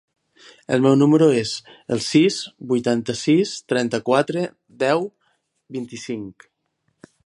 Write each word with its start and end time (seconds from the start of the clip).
El 0.77 0.85
meu 0.85 0.95
número 1.01 1.27
es 1.41 1.51
el 1.97 2.01
sis, 2.07 2.39
vuitanta-sis, 2.73 3.55
trenta-quatre, 3.75 4.49
deu, 4.89 5.09
vint-i-cinc. 5.79 6.53